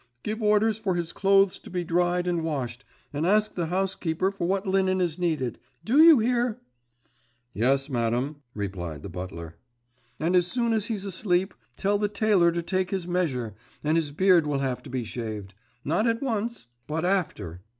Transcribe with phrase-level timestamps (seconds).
[0.23, 4.47] Give orders for his clothes to be dried and washed, and ask the housekeeper for
[4.47, 5.59] what linen is needed.
[5.85, 6.59] Do you hear?'
[7.53, 9.57] 'Yes, madam,' responded the butler.
[10.19, 13.53] 'And as soon as he's asleep, tell the tailor to take his measure;
[13.83, 15.53] and his beard will have to be shaved.
[15.85, 17.61] Not at once, but after.